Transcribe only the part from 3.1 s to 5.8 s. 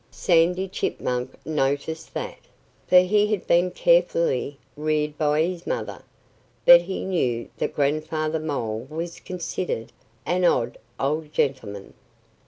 had been carefully reared by his